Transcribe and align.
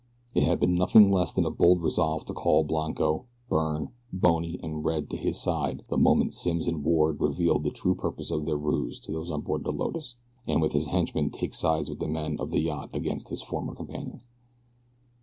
It 0.33 0.41
had 0.41 0.59
been 0.59 0.73
nothing 0.73 1.11
less 1.11 1.31
than 1.31 1.45
a 1.45 1.51
bold 1.51 1.83
resolve 1.83 2.25
to 2.25 2.33
call 2.33 2.63
Blanco, 2.63 3.25
Byrne, 3.49 3.89
"Bony," 4.11 4.59
and 4.63 4.83
"Red" 4.83 5.11
to 5.11 5.15
his 5.15 5.39
side 5.39 5.83
the 5.89 5.95
moment 5.99 6.33
Simms 6.33 6.67
and 6.67 6.83
Ward 6.83 7.21
revealed 7.21 7.63
the 7.63 7.69
true 7.69 7.93
purpose 7.93 8.31
of 8.31 8.47
their 8.47 8.57
ruse 8.57 8.99
to 9.01 9.11
those 9.11 9.29
on 9.29 9.41
board 9.41 9.63
the 9.63 9.71
Lotus, 9.71 10.15
and 10.47 10.59
with 10.59 10.71
his 10.71 10.87
henchmen 10.87 11.29
take 11.29 11.53
sides 11.53 11.87
with 11.87 11.99
the 11.99 12.07
men 12.07 12.37
of 12.39 12.49
the 12.49 12.61
yacht 12.61 12.89
against 12.93 13.29
his 13.29 13.43
former 13.43 13.75
companions. 13.75 14.25